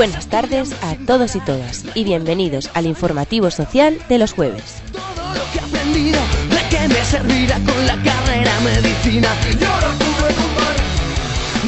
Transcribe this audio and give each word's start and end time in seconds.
Buenas 0.00 0.28
tardes 0.28 0.74
a 0.82 0.94
todos 1.06 1.36
y 1.36 1.40
todas 1.40 1.84
y 1.94 2.04
bienvenidos 2.04 2.70
al 2.72 2.86
informativo 2.86 3.50
social 3.50 3.98
de 4.08 4.16
los 4.16 4.32
jueves. 4.32 4.80
Todo 4.94 5.34
lo 5.34 5.52
que 5.52 5.58
he 5.58 5.60
aprendido, 5.60 6.18
de 6.48 6.68
qué 6.70 6.88
me 6.88 7.04
servirá 7.04 7.56
con 7.56 7.86
la 7.86 8.02
carrera 8.02 8.50
medicina. 8.60 9.28
Yo 9.60 9.68
no 9.68 9.98
tuve 9.98 10.34
culpa. 10.36 10.62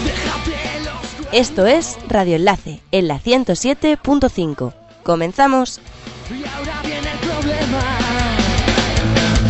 Déjate 0.06 0.80
los 0.82 1.26
Esto 1.30 1.66
es 1.66 1.98
Radio 2.08 2.36
Enlace 2.36 2.80
en 2.90 3.06
la 3.06 3.20
107.5. 3.20 4.72
Comenzamos. 5.02 5.82
Y 6.30 6.42
ahora 6.48 6.80
viene 6.82 7.10
el 7.10 7.18
problema. 7.18 7.82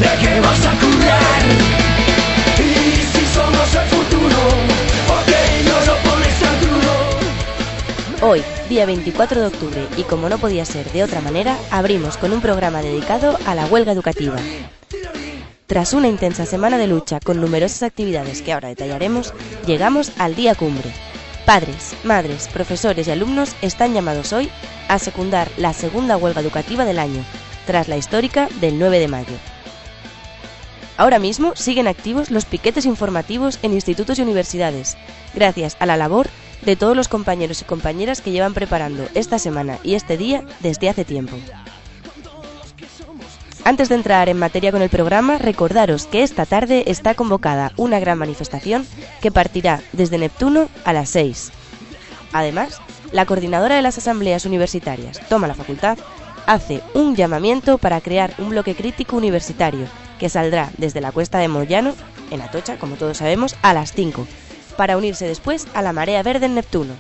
¿De 0.01 0.26
qué 0.26 0.40
vas 0.40 0.66
a 0.66 0.73
curar? 0.80 1.71
Hoy, 8.32 8.42
día 8.70 8.86
24 8.86 9.42
de 9.42 9.46
octubre, 9.48 9.86
y 9.98 10.04
como 10.04 10.30
no 10.30 10.38
podía 10.38 10.64
ser 10.64 10.90
de 10.90 11.04
otra 11.04 11.20
manera, 11.20 11.54
abrimos 11.70 12.16
con 12.16 12.32
un 12.32 12.40
programa 12.40 12.80
dedicado 12.80 13.38
a 13.45 13.54
la 13.54 13.66
huelga 13.66 13.92
educativa. 13.92 14.36
Tras 15.66 15.92
una 15.92 16.09
intensa 16.09 16.46
semana 16.46 16.78
de 16.78 16.87
lucha 16.87 17.20
con 17.20 17.42
numerosas 17.42 17.82
actividades 17.82 18.40
que 18.40 18.54
ahora 18.54 18.68
detallaremos, 18.70 19.34
llegamos 19.66 20.12
al 20.16 20.34
día 20.34 20.54
cumbre. 20.54 20.90
Padres, 21.45 21.95
madres, 22.04 22.48
profesores 22.48 23.06
y 23.06 23.10
alumnos 23.10 23.54
están 23.60 23.92
llamados 23.92 24.32
hoy 24.32 24.48
a 24.88 24.98
secundar 24.98 25.51
la 25.59 25.74
segunda 25.74 26.16
huelga 26.16 26.40
educativa 26.40 26.87
del 26.87 27.01
año, 27.01 27.23
tras 27.66 27.87
la 27.87 27.98
histórica 27.98 28.48
del 28.62 28.79
9 28.79 28.98
de 28.98 29.09
mayo. 29.09 29.35
Ahora 30.96 31.18
mismo 31.18 31.54
siguen 31.54 31.87
activos 31.87 32.30
los 32.30 32.46
piquetes 32.46 32.87
informativos 32.87 33.59
en 33.60 33.74
institutos 33.74 34.18
y 34.18 34.23
universidades, 34.23 34.96
gracias 35.35 35.76
a 35.80 35.85
la 35.85 35.98
labor 35.98 36.30
de 36.65 36.77
todos 36.77 36.96
los 36.96 37.09
compañeros 37.09 37.60
y 37.63 37.65
compañeras 37.65 38.21
que 38.21 38.30
llevan 38.30 38.55
preparando 38.55 39.09
esta 39.15 39.38
semana 39.38 39.79
y 39.82 39.95
este 39.95 40.16
día 40.16 40.45
desde 40.60 40.88
hace 40.88 41.04
tiempo. 41.04 41.37
Antes 43.65 43.88
de 43.88 43.95
entrar 43.95 44.29
en 44.29 44.38
materia 44.38 44.73
con 44.73 44.82
el 44.82 44.88
programa, 44.88 45.38
recordaros 45.38 46.07
que 46.07 46.24
esta 46.24 46.46
tarde 46.46 46.85
está 46.88 47.15
convocada 47.15 47.73
una 47.77 48.01
gran 48.01 48.19
manifestación 48.19 48.85
que 49.21 49.30
partirá 49.30 49.80
desde 49.93 50.19
Neptuno 50.19 50.69
a 50.85 50.93
las 50.93 51.10
6. 51.10 51.52
Además, 52.32 52.80
la 53.13 53.24
coordinadora 53.24 53.76
de 53.76 53.82
las 53.82 53.99
asambleas 53.99 54.47
universitarias, 54.47 55.21
Toma 55.29 55.47
la 55.47 55.54
Facultad, 55.54 55.97
hace 56.47 56.82
un 56.95 57.15
llamamiento 57.15 57.79
para 57.79 58.01
crear 58.01 58.35
un 58.38 58.51
bloque 58.51 58.74
crítico 58.74 59.16
universitario 59.16 59.87
que 60.19 60.29
saldrá 60.29 60.71
desde 60.76 61.01
la 61.01 61.13
cuesta 61.13 61.38
de 61.38 61.49
Moyano, 61.49 61.95
en 62.30 62.41
Atocha, 62.41 62.79
como 62.79 62.97
todos 62.97 63.19
sabemos, 63.19 63.54
a 63.63 63.74
las 63.74 63.93
5, 63.93 64.26
para 64.76 64.97
unirse 64.97 65.26
después 65.26 65.66
a 65.75 65.82
la 65.82 65.92
marea 65.92 66.22
verde 66.22 66.47
en 66.47 66.54
Neptuno. 66.54 66.94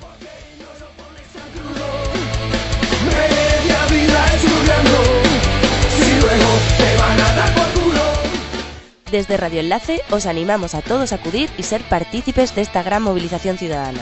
Desde 9.10 9.36
Radio 9.36 9.60
Enlace 9.60 10.00
os 10.10 10.24
animamos 10.24 10.74
a 10.74 10.80
todos 10.80 11.12
a 11.12 11.16
acudir 11.16 11.50
y 11.58 11.64
ser 11.64 11.82
partícipes 11.82 12.54
de 12.54 12.62
esta 12.62 12.82
gran 12.82 13.02
movilización 13.02 13.58
ciudadana. 13.58 14.00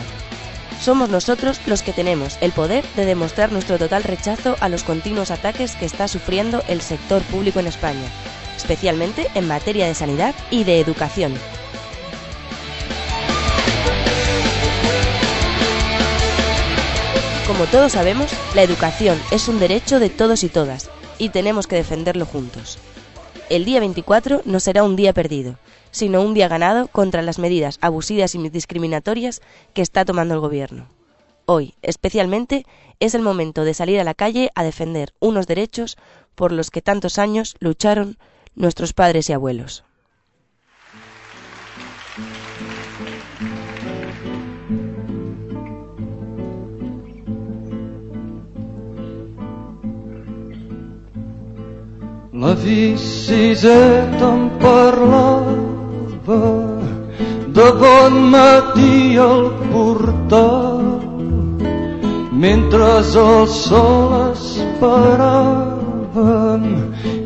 Somos 0.80 1.10
nosotros 1.10 1.60
los 1.66 1.82
que 1.82 1.92
tenemos 1.92 2.38
el 2.40 2.52
poder 2.52 2.84
de 2.94 3.04
demostrar 3.04 3.50
nuestro 3.50 3.76
total 3.76 4.04
rechazo 4.04 4.56
a 4.60 4.68
los 4.68 4.84
continuos 4.84 5.32
ataques 5.32 5.74
que 5.74 5.84
está 5.84 6.06
sufriendo 6.06 6.62
el 6.68 6.80
sector 6.80 7.22
público 7.22 7.58
en 7.58 7.66
España, 7.66 8.08
especialmente 8.56 9.26
en 9.34 9.48
materia 9.48 9.86
de 9.88 9.94
sanidad 9.94 10.34
y 10.50 10.62
de 10.62 10.78
educación. 10.78 11.34
Como 17.50 17.66
todos 17.66 17.92
sabemos, 17.92 18.30
la 18.54 18.62
educación 18.62 19.20
es 19.32 19.48
un 19.48 19.58
derecho 19.58 19.98
de 19.98 20.08
todos 20.08 20.44
y 20.44 20.48
todas, 20.48 20.88
y 21.18 21.30
tenemos 21.30 21.66
que 21.66 21.74
defenderlo 21.74 22.24
juntos. 22.24 22.78
El 23.48 23.64
día 23.64 23.80
24 23.80 24.42
no 24.44 24.60
será 24.60 24.84
un 24.84 24.94
día 24.94 25.12
perdido, 25.12 25.58
sino 25.90 26.22
un 26.22 26.32
día 26.32 26.46
ganado 26.46 26.86
contra 26.86 27.22
las 27.22 27.40
medidas 27.40 27.78
abusivas 27.80 28.36
y 28.36 28.48
discriminatorias 28.50 29.42
que 29.74 29.82
está 29.82 30.04
tomando 30.04 30.34
el 30.34 30.40
Gobierno. 30.40 30.86
Hoy, 31.44 31.74
especialmente, 31.82 32.66
es 33.00 33.16
el 33.16 33.22
momento 33.22 33.64
de 33.64 33.74
salir 33.74 33.98
a 33.98 34.04
la 34.04 34.14
calle 34.14 34.52
a 34.54 34.62
defender 34.62 35.12
unos 35.18 35.48
derechos 35.48 35.96
por 36.36 36.52
los 36.52 36.70
que 36.70 36.82
tantos 36.82 37.18
años 37.18 37.56
lucharon 37.58 38.16
nuestros 38.54 38.92
padres 38.92 39.28
y 39.28 39.32
abuelos. 39.32 39.82
La 52.40 52.54
visita 52.54 53.72
em 54.26 54.44
parlava 54.60 56.36
de 57.56 57.66
bon 57.80 58.14
matí 58.32 59.18
al 59.20 59.42
portal. 59.72 60.86
Mentre 62.44 62.86
el 63.00 63.02
sol 63.54 64.14
esperaven 64.30 64.72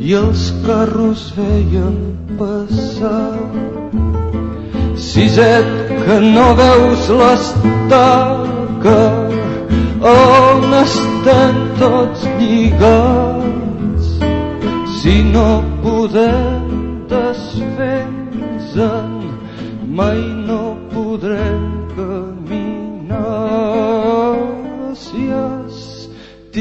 i 0.03 0.11
els 0.19 0.41
carros 0.65 1.21
veien 1.37 1.95
passar. 2.41 3.39
Siset 5.05 5.69
que 6.01 6.17
no 6.25 6.49
veus 6.59 7.07
l'estaca 7.21 8.99
on 10.11 10.75
estem 10.81 11.55
tots 11.79 12.27
lligats 12.41 13.24
si 15.05 15.21
no 15.21 15.61
podem 15.83 17.05
desfer-nos-en, 17.05 19.21
mai 19.85 20.17
no 20.47 20.73
podrem 20.89 21.85
caminar. 21.93 23.21
Si 24.97 25.29
estirem 25.29 26.57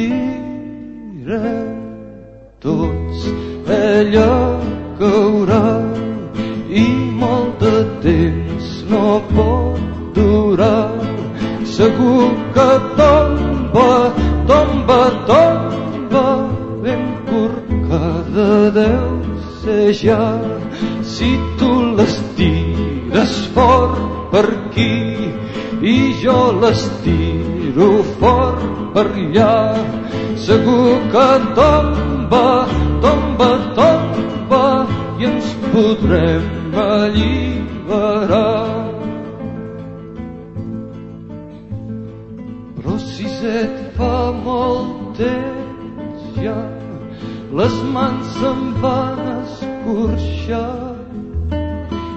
tots, 2.60 3.32
ella 3.64 4.60
caurà 5.00 5.80
i 6.68 6.84
molt 7.22 7.64
de 7.64 7.80
temps 8.04 8.84
no 8.92 9.24
pot 9.32 9.80
durar. 10.20 10.92
Segur 11.64 12.28
que 12.52 12.83
ja 19.92 20.40
si 21.02 21.38
tu 21.58 21.70
l'estires 21.96 23.34
fort 23.54 24.30
per 24.30 24.44
aquí 24.48 25.32
i 25.82 26.14
jo 26.22 26.52
l'estiro 26.60 28.02
fort 28.18 28.64
per 28.94 29.06
allà 29.12 29.74
segur 30.36 30.96
que 31.12 31.28
tomba, 31.54 32.66
tomba, 33.02 33.50
tomba 33.76 34.86
i 35.18 35.24
ens 35.30 35.50
podrem 35.72 36.74
alliberar. 36.74 38.68
Però 42.76 42.96
si 42.98 43.28
et 43.58 43.76
fa 43.98 44.32
molt 44.44 45.18
temps 45.20 46.40
ja 46.40 46.58
les 47.54 47.76
mans 47.94 48.26
se'm 48.40 48.72
van 48.82 49.23
escorxar 49.84 50.96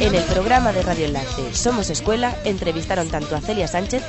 En 0.00 0.16
el 0.16 0.24
programa 0.24 0.72
de 0.72 0.82
Radio 0.82 1.06
Enlace 1.06 1.54
Somos 1.54 1.88
Escuela 1.88 2.36
entrevistaron 2.44 3.08
tanto 3.08 3.36
a 3.36 3.40
Celia 3.40 3.68
Sánchez, 3.68 4.02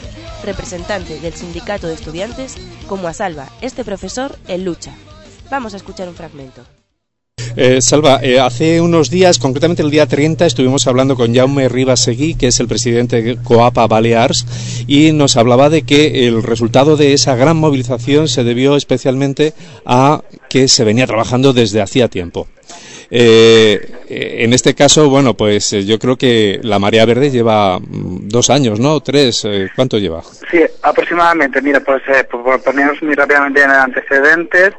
representante 0.43 1.19
del 1.19 1.33
Sindicato 1.33 1.87
de 1.87 1.93
Estudiantes, 1.95 2.55
como 2.87 3.07
a 3.07 3.13
Salva, 3.13 3.49
este 3.61 3.83
profesor 3.83 4.37
en 4.47 4.65
lucha. 4.65 4.93
Vamos 5.49 5.73
a 5.73 5.77
escuchar 5.77 6.07
un 6.07 6.15
fragmento. 6.15 6.63
Eh, 7.55 7.81
Salva, 7.81 8.19
eh, 8.23 8.39
hace 8.39 8.81
unos 8.81 9.11
días, 9.11 9.37
concretamente 9.37 9.83
el 9.83 9.91
día 9.91 10.07
30, 10.07 10.45
estuvimos 10.45 10.87
hablando 10.87 11.15
con 11.15 11.35
Jaume 11.35 11.69
Rivas 11.69 11.99
Seguí, 11.99 12.33
que 12.33 12.47
es 12.47 12.59
el 12.59 12.67
presidente 12.67 13.21
de 13.21 13.37
Coapa 13.37 13.85
Balears, 13.85 14.45
y 14.87 15.11
nos 15.11 15.37
hablaba 15.37 15.69
de 15.69 15.83
que 15.83 16.27
el 16.27 16.41
resultado 16.41 16.97
de 16.97 17.13
esa 17.13 17.35
gran 17.35 17.57
movilización 17.57 18.27
se 18.27 18.43
debió 18.43 18.75
especialmente 18.75 19.53
a 19.85 20.23
que 20.53 20.67
se 20.67 20.83
venía 20.83 21.07
trabajando 21.07 21.51
desde 21.51 21.81
hacía 21.81 22.07
tiempo. 22.07 22.47
Eh, 23.09 23.81
eh, 24.07 24.43
en 24.43 24.53
este 24.53 24.75
caso, 24.75 25.09
bueno, 25.09 25.33
pues 25.33 25.73
eh, 25.73 25.83
yo 25.83 25.97
creo 25.97 26.15
que 26.15 26.59
la 26.61 26.77
Marea 26.77 27.05
Verde 27.05 27.31
lleva 27.31 27.79
mm, 27.79 28.27
dos 28.27 28.51
años, 28.51 28.79
¿no? 28.79 28.99
Tres, 29.01 29.45
eh, 29.45 29.71
¿cuánto 29.75 29.97
lleva? 29.97 30.21
Sí, 30.51 30.61
aproximadamente. 30.83 31.59
Mira, 31.59 31.79
pues 31.79 32.03
eh, 32.07 32.23
por 32.23 32.61
ponernos 32.61 33.01
muy 33.01 33.15
rápidamente 33.15 33.63
en 33.63 33.71
antecedentes, 33.71 34.73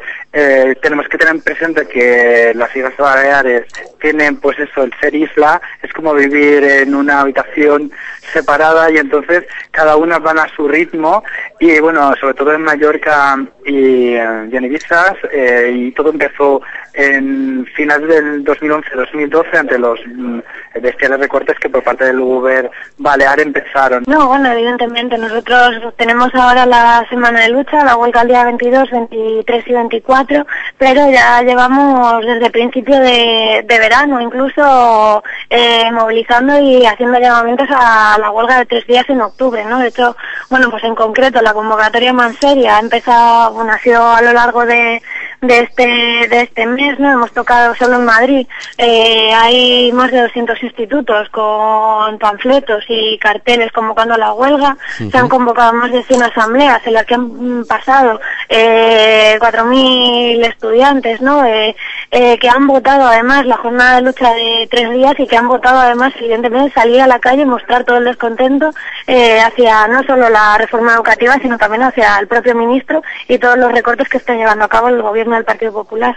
tenemos 0.81 1.07
que 1.09 1.17
tener 1.17 1.41
presente 1.43 1.87
que 1.87 2.53
las 2.55 2.75
Islas 2.75 2.97
Baleares 2.97 3.67
tienen, 4.01 4.37
pues 4.37 4.59
eso, 4.59 4.83
el 4.83 4.93
ser 5.01 5.15
isla 5.15 5.61
es 5.81 5.93
como 5.93 6.13
vivir 6.13 6.65
en 6.65 6.93
una 6.95 7.21
habitación 7.21 7.93
separada 8.33 8.91
y 8.91 8.97
entonces 8.97 9.45
cada 9.71 9.97
una 9.97 10.19
van 10.19 10.39
a 10.39 10.49
su 10.49 10.69
ritmo 10.69 11.23
y 11.61 11.79
bueno, 11.81 12.15
sobre 12.21 12.35
todo 12.35 12.53
en 12.53 12.63
Mallorca 12.63 13.37
y, 13.65 14.15
eh, 14.15 14.49
en 14.51 14.65
Ibiza 14.65 15.15
eh, 15.33 15.73
y 15.75 15.93
todo 15.93 16.11
empezó 16.11 16.63
en 16.95 17.67
finales 17.75 18.09
del 18.09 18.45
2011-2012 18.45 19.59
ante 19.59 19.79
los 19.79 19.99
mm, 20.07 20.39
bestiales 20.81 21.19
recortes 21.19 21.59
que 21.59 21.69
por 21.69 21.83
parte 21.83 22.05
del 22.05 22.21
Uber 22.21 22.71
Balear 22.99 23.41
empezaron. 23.41 24.05
No, 24.07 24.29
bueno, 24.29 24.51
evidentemente 24.53 25.19
nosotros 25.19 25.93
tenemos 25.97 26.33
ahora 26.35 26.65
la 26.67 27.05
semana 27.11 27.41
de 27.41 27.49
lucha, 27.49 27.85
la 27.85 27.97
huelga 27.97 28.23
el 28.23 28.29
día 28.29 28.45
22, 28.45 28.91
23 28.91 29.69
y 29.69 29.73
24, 29.73 30.47
pero 30.79 31.11
ya 31.11 31.43
llevamos 31.43 32.25
desde 32.25 32.51
principio 32.51 32.99
de, 33.01 33.65
verano, 33.69 34.21
incluso 34.21 35.23
eh, 35.51 35.91
movilizando 35.93 36.59
y 36.61 36.87
haciendo 36.87 37.19
llamamientos 37.19 37.69
a 37.71 38.17
la 38.21 38.31
huelga 38.31 38.59
de 38.59 38.67
tres 38.67 38.87
días 38.87 39.09
en 39.11 39.21
octubre, 39.21 39.65
¿no? 39.65 39.81
De 39.81 39.89
hecho, 39.89 40.17
bueno, 40.49 40.71
pues 40.71 40.85
en 40.85 40.95
concreto 40.95 41.43
la 41.43 41.53
convocatoria 41.53 42.13
más 42.13 42.37
seria 42.37 42.77
ha 42.77 42.81
empezado, 42.81 43.53
bueno, 43.53 43.73
ha 43.73 43.79
sido 43.79 44.07
a 44.09 44.23
lo 44.23 44.33
largo 44.33 44.65
de, 44.65 45.03
de 45.47 45.61
este 45.61 45.87
de 46.29 46.43
este 46.43 46.67
mes, 46.67 46.99
¿no? 46.99 47.13
Hemos 47.13 47.33
tocado 47.33 47.75
solo 47.75 47.97
en 47.97 48.05
Madrid, 48.05 48.47
eh, 48.79 49.33
hay 49.35 49.93
más 49.93 50.11
de 50.11 50.23
200 50.23 50.63
institutos 50.63 51.29
con 51.31 52.19
panfletos 52.19 52.85
y 52.89 53.19
carteles 53.19 53.73
convocando 53.73 54.15
a 54.15 54.19
la 54.19 54.33
huelga, 54.33 54.77
se 54.97 55.17
han 55.17 55.29
convocado 55.29 55.73
más 55.73 55.93
de 55.93 56.03
100 56.03 56.23
asambleas 56.23 56.87
en 56.87 56.93
las 56.95 57.05
que 57.07 57.15
han 57.15 57.65
pasado 57.67 58.21
eh, 58.49 59.37
4.000 59.41 60.47
estudiantes, 60.47 61.21
¿no? 61.21 61.45
Eh, 61.45 61.75
eh, 62.17 62.39
que 62.39 62.49
han 62.49 62.69
votado 62.69 63.09
además 63.09 63.45
la 63.45 63.57
jornada 63.57 63.97
de 63.97 64.03
lucha 64.03 64.33
de 64.33 64.69
tres 64.71 64.89
días 64.93 65.15
y 65.19 65.27
que 65.27 65.37
han 65.37 65.49
votado 65.49 65.81
además 65.81 66.13
evidentemente 66.17 66.73
salir 66.73 67.01
a 67.01 67.09
la 67.09 67.19
calle 67.19 67.43
y 67.43 67.45
mostrar 67.45 67.83
todo 67.83 67.97
el 67.97 68.05
descontento 68.05 68.71
eh, 69.09 69.41
hacia 69.41 69.89
no 69.89 70.05
solo 70.05 70.31
la 70.31 70.57
reforma 70.57 70.95
educativa 70.95 71.37
sino 71.43 71.59
también 71.59 71.83
hacia 71.83 72.17
el 72.21 72.29
propio 72.29 72.55
ministro 72.55 73.03
y 73.27 73.39
todos 73.39 73.59
los 73.59 73.73
recortes 73.73 74.09
que 74.09 74.19
están 74.19 74.39
llevando 74.39 74.65
a 74.65 74.69
cabo 74.69 74.91
el 74.91 75.03
gobierno 75.03 75.35
del 75.35 75.45
Partido 75.45 75.73
Popular. 75.73 76.17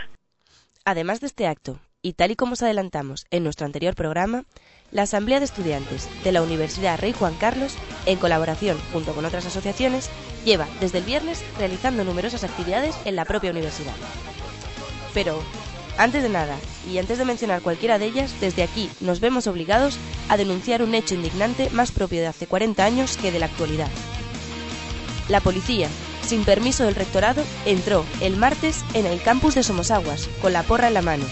Además 0.86 1.20
de 1.20 1.26
este 1.26 1.48
acto, 1.48 1.80
y 2.04 2.14
tal 2.14 2.30
y 2.30 2.36
como 2.36 2.54
os 2.54 2.62
adelantamos 2.62 3.26
en 3.32 3.44
nuestro 3.44 3.66
anterior 3.66 3.96
programa, 3.96 4.44
la 4.92 5.02
Asamblea 5.02 5.40
de 5.40 5.46
Estudiantes 5.46 6.08
de 6.24 6.32
la 6.32 6.44
Universidad 6.44 7.00
Rey 7.00 7.12
Juan 7.12 7.34
Carlos, 7.40 7.76
en 8.06 8.20
colaboración 8.20 8.78
junto 8.94 9.14
con 9.14 9.26
otras 9.26 9.48
asociaciones, 9.48 10.12
lleva 10.46 10.68
desde 10.80 11.00
el 11.00 11.06
viernes 11.06 11.44
realizando 11.58 12.04
numerosas 12.04 12.44
actividades 12.44 12.96
en 13.06 13.16
la 13.16 13.26
propia 13.26 13.50
universidad. 13.50 13.96
Pero, 15.16 15.42
antes 15.98 16.24
de 16.24 16.30
nada, 16.30 16.58
y 16.90 16.98
antes 16.98 17.18
de 17.18 17.26
mencionar 17.26 17.62
cualquiera 17.62 18.00
de 18.00 18.06
ellas, 18.06 18.34
desde 18.40 18.64
aquí 18.64 18.90
nos 19.00 19.20
vemos 19.20 19.48
obligados 19.48 19.98
a 20.30 20.38
denunciar 20.38 20.82
un 20.84 20.96
hecho 20.96 21.16
indignante 21.16 21.70
más 21.72 21.92
propio 21.92 22.22
de 22.22 22.28
hace 22.28 22.48
40 22.48 22.84
años 22.84 23.18
que 23.18 23.32
de 23.32 23.40
la 23.40 23.48
actualidad. 23.48 23.90
La 25.28 25.42
policía, 25.42 25.90
sin 26.26 26.46
permiso 26.46 26.84
del 26.86 26.96
rectorado, 26.96 27.44
entró 27.66 28.06
el 28.22 28.38
martes 28.38 28.84
en 28.94 29.06
el 29.06 29.22
campus 29.22 29.56
de 29.56 29.64
Somosaguas, 29.64 30.30
con 30.42 30.54
la 30.54 30.64
porra 30.64 30.88
en 30.88 30.94
la 30.94 31.02
mano, 31.02 31.26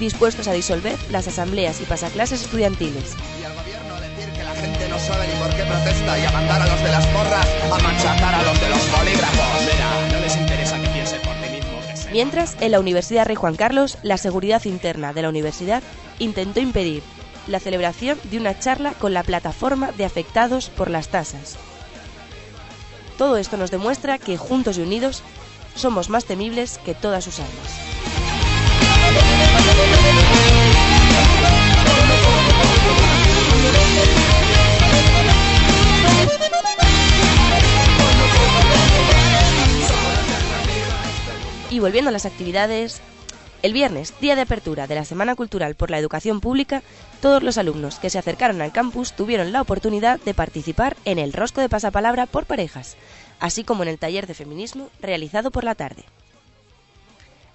dispuestos 0.00 0.48
a 0.48 0.52
disolver 0.52 0.96
las 1.10 1.28
asambleas 1.28 1.80
y 1.80 1.84
pasaclases 1.84 2.42
estudiantiles. 2.42 3.14
Y 3.40 3.44
al 3.44 3.54
gobierno 3.54 4.00
decir 4.00 4.32
que 4.32 4.42
la 4.42 4.54
gente 4.54 4.88
no 4.88 4.98
sabe 4.98 5.26
ni 5.28 5.40
por 5.40 5.54
qué 5.54 5.62
protesta 5.62 6.18
y 6.18 6.24
a 6.24 6.30
mandar 6.32 6.62
a 6.62 6.66
los 6.66 6.82
de 6.82 6.90
las 6.90 7.06
porras 7.06 7.46
a 7.72 7.78
machacar 7.78 8.34
a 8.34 8.42
los 8.42 8.60
de 8.60 8.68
los 8.68 8.90
bolígrafos. 8.90 9.60
Mira, 9.60 10.25
Mientras, 12.16 12.56
en 12.60 12.72
la 12.72 12.80
Universidad 12.80 13.26
Rey 13.26 13.36
Juan 13.36 13.56
Carlos, 13.56 13.98
la 14.02 14.16
seguridad 14.16 14.64
interna 14.64 15.12
de 15.12 15.20
la 15.20 15.28
universidad 15.28 15.82
intentó 16.18 16.60
impedir 16.60 17.02
la 17.46 17.60
celebración 17.60 18.18
de 18.24 18.38
una 18.38 18.58
charla 18.58 18.94
con 18.94 19.12
la 19.12 19.22
plataforma 19.22 19.92
de 19.92 20.06
afectados 20.06 20.70
por 20.70 20.88
las 20.88 21.08
tasas. 21.08 21.58
Todo 23.18 23.36
esto 23.36 23.58
nos 23.58 23.70
demuestra 23.70 24.16
que 24.16 24.38
juntos 24.38 24.78
y 24.78 24.80
unidos 24.80 25.22
somos 25.74 26.08
más 26.08 26.24
temibles 26.24 26.78
que 26.86 26.94
todas 26.94 27.22
sus 27.22 27.38
armas. 27.38 27.80
Y 41.76 41.78
volviendo 41.78 42.08
a 42.08 42.12
las 42.12 42.24
actividades, 42.24 43.02
el 43.60 43.74
viernes, 43.74 44.14
día 44.18 44.34
de 44.34 44.40
apertura 44.40 44.86
de 44.86 44.94
la 44.94 45.04
Semana 45.04 45.34
Cultural 45.34 45.74
por 45.74 45.90
la 45.90 45.98
Educación 45.98 46.40
Pública, 46.40 46.82
todos 47.20 47.42
los 47.42 47.58
alumnos 47.58 47.98
que 47.98 48.08
se 48.08 48.18
acercaron 48.18 48.62
al 48.62 48.72
campus 48.72 49.12
tuvieron 49.12 49.52
la 49.52 49.60
oportunidad 49.60 50.18
de 50.20 50.32
participar 50.32 50.96
en 51.04 51.18
el 51.18 51.34
rosco 51.34 51.60
de 51.60 51.68
pasapalabra 51.68 52.24
por 52.24 52.46
parejas, 52.46 52.96
así 53.40 53.62
como 53.62 53.82
en 53.82 53.90
el 53.90 53.98
taller 53.98 54.26
de 54.26 54.32
feminismo 54.32 54.88
realizado 55.02 55.50
por 55.50 55.64
la 55.64 55.74
tarde. 55.74 56.06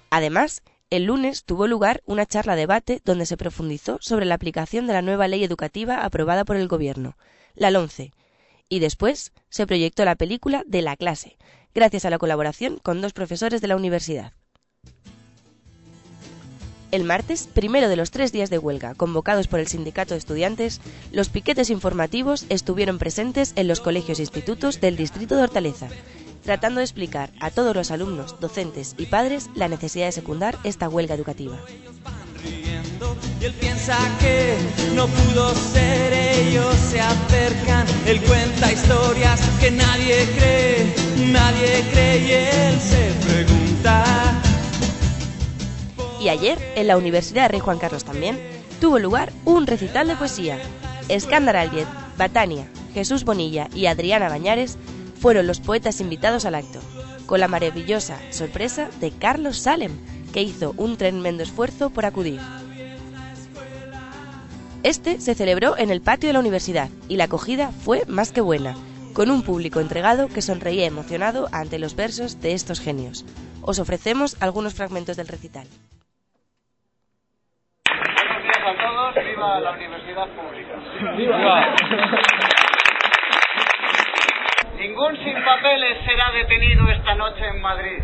Además, 0.08 0.62
el 0.90 1.06
lunes 1.06 1.42
tuvo 1.42 1.66
lugar 1.66 2.00
una 2.06 2.24
charla 2.24 2.54
debate 2.54 3.02
donde 3.04 3.26
se 3.26 3.36
profundizó 3.36 3.98
sobre 4.00 4.24
la 4.24 4.36
aplicación 4.36 4.86
de 4.86 4.92
la 4.92 5.02
nueva 5.02 5.26
ley 5.26 5.42
educativa 5.42 6.04
aprobada 6.04 6.44
por 6.44 6.54
el 6.54 6.68
Gobierno, 6.68 7.16
la 7.56 7.72
LONCE, 7.72 8.12
y 8.68 8.78
después 8.78 9.32
se 9.50 9.66
proyectó 9.66 10.04
la 10.04 10.14
película 10.14 10.62
de 10.64 10.82
la 10.82 10.96
clase, 10.96 11.36
gracias 11.74 12.04
a 12.04 12.10
la 12.10 12.18
colaboración 12.18 12.78
con 12.82 13.00
dos 13.00 13.12
profesores 13.12 13.60
de 13.60 13.68
la 13.68 13.76
universidad. 13.76 14.32
El 16.90 17.04
martes, 17.04 17.48
primero 17.52 17.88
de 17.88 17.96
los 17.96 18.10
tres 18.10 18.32
días 18.32 18.50
de 18.50 18.58
huelga 18.58 18.94
convocados 18.94 19.48
por 19.48 19.60
el 19.60 19.66
sindicato 19.66 20.12
de 20.12 20.18
estudiantes, 20.18 20.82
los 21.10 21.30
piquetes 21.30 21.70
informativos 21.70 22.44
estuvieron 22.50 22.98
presentes 22.98 23.54
en 23.56 23.66
los 23.66 23.80
colegios 23.80 24.18
e 24.18 24.22
institutos 24.22 24.78
del 24.78 24.96
distrito 24.96 25.34
de 25.34 25.42
Hortaleza, 25.42 25.88
tratando 26.44 26.80
de 26.80 26.84
explicar 26.84 27.30
a 27.40 27.50
todos 27.50 27.74
los 27.74 27.90
alumnos, 27.90 28.38
docentes 28.40 28.94
y 28.98 29.06
padres 29.06 29.48
la 29.54 29.68
necesidad 29.68 30.04
de 30.06 30.12
secundar 30.12 30.58
esta 30.64 30.90
huelga 30.90 31.14
educativa 31.14 31.58
y 33.40 33.44
él 33.44 33.52
piensa 33.54 33.96
que 34.20 34.56
no 34.94 35.06
pudo 35.06 35.54
ser. 35.54 36.12
Ellos 36.12 36.74
se 36.90 37.00
acercan, 37.00 37.86
él 38.06 38.20
cuenta 38.22 38.72
historias 38.72 39.40
que 39.60 39.70
nadie 39.70 40.28
cree, 40.36 40.94
nadie 41.32 41.84
cree 41.92 42.18
y 42.18 42.32
él 42.32 42.80
se 42.80 43.12
pregunta. 43.26 44.04
Y 46.20 46.28
ayer, 46.28 46.58
en 46.76 46.86
la 46.86 46.96
Universidad 46.96 47.42
de 47.42 47.48
Rey 47.48 47.60
Juan 47.60 47.78
Carlos 47.78 48.04
también, 48.04 48.40
tuvo 48.80 48.98
lugar 48.98 49.32
un 49.44 49.66
recital 49.66 50.06
de 50.08 50.16
poesía. 50.16 50.58
Escándara 51.08 51.62
Aldiet, 51.62 51.88
Batania, 52.16 52.68
Jesús 52.94 53.24
Bonilla 53.24 53.68
y 53.74 53.86
Adriana 53.86 54.28
Bañares 54.28 54.78
fueron 55.20 55.46
los 55.46 55.60
poetas 55.60 56.00
invitados 56.00 56.44
al 56.44 56.54
acto, 56.54 56.80
con 57.26 57.40
la 57.40 57.48
maravillosa 57.48 58.18
sorpresa 58.30 58.88
de 59.00 59.10
Carlos 59.10 59.58
Salem, 59.58 59.92
que 60.32 60.42
hizo 60.42 60.74
un 60.76 60.96
tremendo 60.96 61.42
esfuerzo 61.42 61.90
por 61.90 62.06
acudir. 62.06 62.40
Este 64.84 65.20
se 65.20 65.36
celebró 65.36 65.78
en 65.78 65.90
el 65.90 66.02
patio 66.02 66.28
de 66.28 66.32
la 66.32 66.40
universidad 66.40 66.88
y 67.08 67.16
la 67.16 67.24
acogida 67.24 67.70
fue 67.70 68.02
más 68.08 68.32
que 68.32 68.40
buena, 68.40 68.74
con 69.14 69.30
un 69.30 69.44
público 69.44 69.78
entregado 69.78 70.26
que 70.26 70.42
sonreía 70.42 70.86
emocionado 70.86 71.46
ante 71.52 71.78
los 71.78 71.94
versos 71.94 72.40
de 72.40 72.52
estos 72.52 72.80
genios. 72.80 73.24
Os 73.62 73.78
ofrecemos 73.78 74.36
algunos 74.42 74.74
fragmentos 74.74 75.16
del 75.16 75.28
recital. 75.28 75.68
Buenos 77.86 78.42
días 78.42 78.58
a 78.58 78.74
todos, 78.82 79.14
viva 79.24 79.60
la 79.60 79.70
universidad 79.70 80.26
pública. 80.34 80.74
Ningún 84.78 85.16
sin 85.22 85.44
papeles 85.44 85.98
será 86.04 86.32
detenido 86.32 86.88
esta 86.88 87.14
noche 87.14 87.46
en 87.46 87.62
Madrid. 87.62 88.02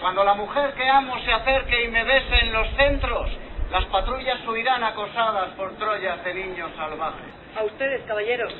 Cuando 0.00 0.24
la 0.24 0.34
mujer 0.34 0.74
que 0.74 0.88
amo 0.88 1.14
se 1.24 1.32
acerque 1.32 1.84
y 1.84 1.88
me 1.88 2.02
bese 2.02 2.36
en 2.42 2.52
los 2.52 2.66
centros, 2.76 3.30
las 3.76 3.84
patrullas 3.88 4.38
huirán 4.48 4.82
acosadas 4.82 5.50
por 5.50 5.70
troyas 5.76 6.24
de 6.24 6.32
niños 6.32 6.70
salvajes. 6.76 7.26
A 7.58 7.62
ustedes, 7.62 8.00
caballeros, 8.06 8.50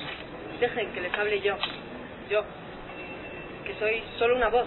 dejen 0.60 0.92
que 0.92 1.00
les 1.00 1.14
hable 1.14 1.40
yo. 1.40 1.56
Yo, 2.28 2.44
que 3.64 3.72
soy 3.78 4.02
solo 4.18 4.36
una 4.36 4.50
voz, 4.50 4.66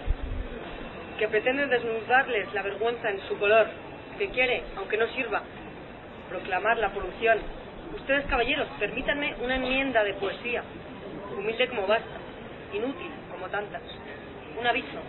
que 1.20 1.28
pretende 1.28 1.68
desnudarles 1.68 2.52
la 2.52 2.64
vergüenza 2.64 3.12
en 3.12 3.20
su 3.28 3.38
color, 3.38 3.68
que 4.18 4.30
quiere, 4.30 4.64
aunque 4.76 4.98
no 4.98 5.06
sirva, 5.10 5.44
proclamar 6.30 6.80
la 6.80 6.90
polución. 6.90 7.38
Ustedes, 7.96 8.26
caballeros, 8.26 8.68
permítanme 8.80 9.36
una 9.44 9.56
enmienda 9.56 10.04
de 10.04 10.16
poesía, 10.16 10.64
humilde 11.38 11.68
como 11.68 11.86
basta, 11.86 12.18
inútil 12.74 13.12
como 13.32 13.48
tantas. 13.50 13.84
Un 14.60 14.66
aviso, 14.66 15.00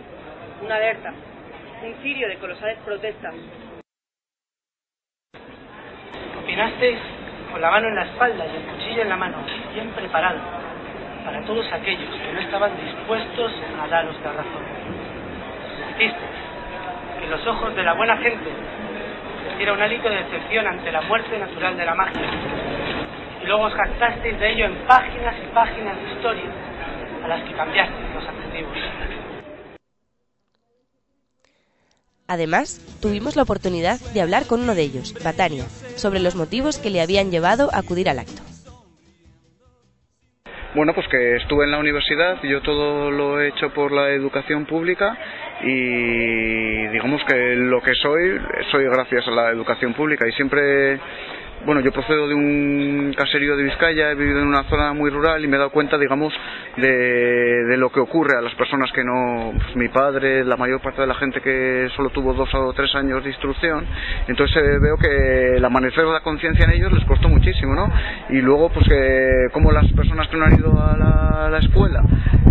una 0.63 0.75
alerta, 0.75 1.11
un 1.83 1.95
cirio 2.03 2.27
de 2.27 2.37
colosales 2.37 2.77
protestas. 2.85 3.33
Opinasteis 6.61 6.99
con 7.51 7.59
la 7.59 7.71
mano 7.71 7.87
en 7.87 7.95
la 7.95 8.03
espalda 8.03 8.45
y 8.45 8.55
el 8.55 8.61
cuchillo 8.61 9.01
en 9.01 9.09
la 9.09 9.17
mano, 9.17 9.37
bien 9.73 9.89
preparado, 9.89 10.37
para 11.25 11.41
todos 11.41 11.65
aquellos 11.73 12.07
que 12.07 12.33
no 12.33 12.39
estaban 12.39 12.71
dispuestos 12.85 13.51
a 13.81 13.87
daros 13.87 14.15
la 14.23 14.31
razón. 14.31 14.63
Hicisteis 15.89 16.13
que 17.19 17.27
los 17.27 17.47
ojos 17.47 17.75
de 17.75 17.83
la 17.83 17.93
buena 17.93 18.15
gente 18.17 18.51
diera 19.57 19.73
un 19.73 19.81
hálito 19.81 20.07
de 20.07 20.17
decepción 20.17 20.67
ante 20.67 20.91
la 20.91 21.01
muerte 21.01 21.35
natural 21.39 21.75
de 21.77 21.85
la 21.85 21.95
magia. 21.95 22.29
Y 23.41 23.47
luego 23.47 23.63
os 23.63 23.73
jactasteis 23.73 24.39
de 24.39 24.51
ello 24.51 24.65
en 24.65 24.75
páginas 24.85 25.35
y 25.43 25.55
páginas 25.55 25.95
de 25.97 26.11
historia 26.13 26.51
a 27.23 27.27
las 27.27 27.41
que 27.41 27.53
cambiasteis 27.53 28.13
los 28.13 28.23
adjetivos. 28.23 28.77
Además, 32.31 32.79
tuvimos 33.01 33.35
la 33.35 33.43
oportunidad 33.43 33.99
de 34.13 34.21
hablar 34.21 34.47
con 34.47 34.61
uno 34.61 34.73
de 34.73 34.83
ellos, 34.83 35.13
Batania, 35.21 35.65
sobre 35.97 36.21
los 36.21 36.33
motivos 36.33 36.77
que 36.77 36.89
le 36.89 37.01
habían 37.01 37.29
llevado 37.29 37.69
a 37.73 37.79
acudir 37.79 38.07
al 38.07 38.19
acto. 38.19 38.41
Bueno, 40.73 40.93
pues 40.95 41.05
que 41.09 41.35
estuve 41.35 41.65
en 41.65 41.71
la 41.71 41.79
universidad, 41.79 42.41
yo 42.43 42.61
todo 42.61 43.11
lo 43.11 43.41
he 43.41 43.49
hecho 43.49 43.73
por 43.73 43.91
la 43.91 44.11
educación 44.11 44.65
pública 44.65 45.17
y 45.61 46.87
digamos 46.87 47.21
que 47.27 47.35
lo 47.57 47.81
que 47.81 47.95
soy, 47.95 48.39
soy 48.71 48.85
gracias 48.85 49.27
a 49.27 49.31
la 49.31 49.49
educación 49.49 49.93
pública 49.93 50.25
y 50.25 50.31
siempre 50.31 51.01
bueno, 51.65 51.81
yo 51.81 51.91
procedo 51.91 52.27
de 52.27 52.33
un 52.33 53.13
caserío 53.15 53.55
de 53.55 53.63
Vizcaya, 53.63 54.11
he 54.11 54.15
vivido 54.15 54.39
en 54.39 54.47
una 54.47 54.63
zona 54.63 54.93
muy 54.93 55.09
rural 55.09 55.43
y 55.43 55.47
me 55.47 55.55
he 55.55 55.59
dado 55.59 55.71
cuenta, 55.71 55.97
digamos, 55.97 56.33
de, 56.77 57.77
lo 57.77 57.89
que 57.91 57.99
ocurre 57.99 58.37
a 58.37 58.41
las 58.41 58.53
personas 58.55 58.91
que 58.91 59.03
no, 59.03 59.53
pues, 59.53 59.75
mi 59.75 59.87
padre, 59.89 60.43
la 60.43 60.57
mayor 60.57 60.81
parte 60.81 61.01
de 61.01 61.07
la 61.07 61.15
gente 61.15 61.41
que 61.41 61.87
solo 61.95 62.09
tuvo 62.09 62.33
dos 62.33 62.53
o 62.53 62.73
tres 62.73 62.93
años 62.95 63.23
de 63.23 63.29
instrucción, 63.29 63.85
entonces 64.27 64.57
eh, 64.57 64.79
veo 64.81 64.97
que 64.97 65.57
el 65.57 65.65
amanecer 65.65 66.05
de 66.05 66.11
la 66.11 66.21
conciencia 66.21 66.65
en 66.65 66.71
ellos 66.71 66.91
les 66.91 67.05
costó 67.05 67.29
muchísimo, 67.29 67.75
¿no? 67.75 67.91
Y 68.29 68.41
luego, 68.41 68.69
pues 68.69 68.87
que 68.87 69.47
como 69.51 69.71
las 69.71 69.91
personas 69.93 70.27
que 70.27 70.37
no 70.37 70.45
han 70.45 70.53
ido 70.53 70.71
a 70.81 70.97
la, 70.97 71.45
a 71.45 71.49
la 71.49 71.59
escuela, 71.59 72.03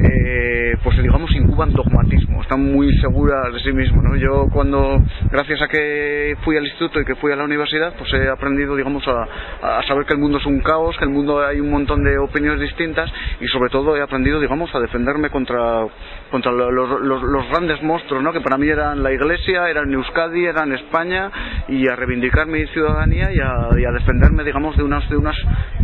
eh, 0.02 0.76
pues 0.82 0.96
digamos, 1.02 1.30
incuban 1.34 1.72
dogmatismo, 1.72 2.42
están 2.42 2.62
muy 2.62 2.92
seguras 3.00 3.52
de 3.52 3.60
sí 3.60 3.72
mismos, 3.72 4.02
¿no? 4.02 4.16
Yo 4.16 4.46
cuando, 4.52 5.02
gracias 5.30 5.60
a 5.62 5.68
que 5.68 6.36
fui 6.42 6.56
al 6.56 6.64
instituto 6.64 7.00
y 7.00 7.04
que 7.04 7.16
fui 7.16 7.32
a 7.32 7.36
la 7.36 7.44
universidad, 7.44 7.94
pues 7.98 8.12
he 8.14 8.28
aprendido, 8.28 8.76
digamos, 8.76 8.99
a, 9.08 9.82
saber 9.86 10.06
que 10.06 10.14
el 10.14 10.18
mundo 10.18 10.38
es 10.38 10.46
un 10.46 10.60
caos, 10.60 10.96
que 10.98 11.04
el 11.04 11.10
mundo 11.10 11.44
hay 11.44 11.60
un 11.60 11.70
montón 11.70 12.04
de 12.04 12.18
opiniones 12.18 12.60
distintas 12.60 13.10
y 13.40 13.46
sobre 13.48 13.70
todo 13.70 13.96
he 13.96 14.02
aprendido, 14.02 14.40
digamos, 14.40 14.74
a 14.74 14.80
defenderme 14.80 15.30
contra, 15.30 15.86
contra 16.30 16.52
lo- 16.52 16.70
los, 16.70 17.48
grandes 17.50 17.82
monstruos, 17.82 18.22
¿no? 18.22 18.32
Que 18.32 18.40
para 18.40 18.56
mí 18.58 18.68
eran 18.68 19.02
la 19.02 19.12
Iglesia, 19.12 19.68
eran 19.68 19.92
Euskadi, 19.92 20.44
eran 20.46 20.72
España 20.72 21.30
y 21.68 21.88
a 21.88 21.96
reivindicar 21.96 22.46
mi 22.46 22.66
ciudadanía 22.68 23.32
y 23.32 23.38
a, 23.40 23.92
defenderme, 23.92 24.44
digamos, 24.44 24.76
de 24.76 24.82
unos, 24.82 25.08
de 25.08 25.16
unos 25.16 25.36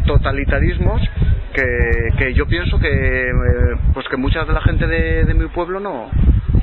totalitarismos 0.06 1.00
que, 1.52 2.08
que 2.18 2.34
yo 2.34 2.46
pienso 2.46 2.78
que, 2.78 2.88
eh, 2.88 3.32
pues 3.94 4.06
que 4.08 4.16
mucha 4.16 4.44
de 4.44 4.52
la 4.52 4.60
gente 4.60 4.86
de 4.86 5.34
mi 5.34 5.46
pueblo 5.48 5.80
no, 5.80 6.10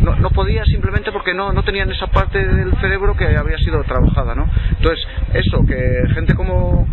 no, 0.04 0.16
no 0.18 0.30
podía 0.30 0.64
simplemente 0.66 1.12
porque 1.12 1.34
no, 1.34 1.52
no 1.54 1.64
tenían 1.64 1.90
esa 1.92 2.08
parte 2.08 2.46
del 2.46 2.74
cerebro 2.82 3.16
que 3.16 3.36
había 3.38 3.58
sido 3.58 3.84
trabajada, 3.84 4.36
¿no? 4.36 4.48
Entonces, 4.78 5.06
eso, 5.34 5.64
que 5.66 5.76
gente 6.14 6.36
como, 6.36 6.88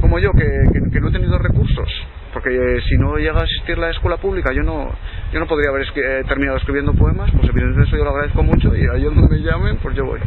como 0.00 0.18
yo, 0.18 0.30
que, 0.32 0.44
que, 0.72 0.90
que 0.92 1.00
no 1.00 1.08
he 1.08 1.12
tenido 1.12 1.38
recursos, 1.38 1.88
porque 2.32 2.50
eh, 2.50 2.80
si 2.88 2.96
no 2.98 3.16
llega 3.16 3.40
a 3.40 3.44
existir 3.44 3.78
la 3.78 3.90
escuela 3.90 4.16
pública, 4.18 4.52
yo 4.52 4.62
no, 4.62 4.90
yo 5.32 5.40
no 5.40 5.46
podría 5.46 5.70
haber 5.70 5.86
escri- 5.86 6.04
eh, 6.04 6.24
terminado 6.28 6.58
escribiendo 6.58 6.92
poemas, 6.94 7.30
pues 7.32 7.48
evidentemente 7.48 7.88
eso 7.88 7.96
yo 7.96 8.04
lo 8.04 8.10
agradezco 8.10 8.42
mucho 8.42 8.74
y 8.76 8.80
ahí 8.92 9.02
donde 9.02 9.28
me 9.28 9.42
llamen, 9.42 9.76
pues 9.82 9.96
yo 9.96 10.04
voy. 10.04 10.20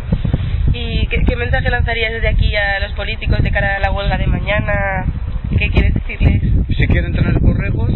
¿Y 0.74 1.08
qué, 1.08 1.24
qué 1.28 1.36
mensaje 1.36 1.70
lanzarías 1.70 2.14
desde 2.14 2.28
aquí 2.30 2.56
a 2.56 2.80
los 2.80 2.94
políticos 2.94 3.42
de 3.42 3.52
cara 3.52 3.78
a 3.78 3.80
la 3.80 3.92
huelga 3.92 4.18
de 4.18 4.28
mañana? 4.28 5.06
¿Qué 5.58 5.70
quieres 5.72 5.94
decirles? 5.96 6.42
Si 6.78 6.88
quieren 6.88 7.12
tener 7.12 7.40
borregos, 7.40 7.92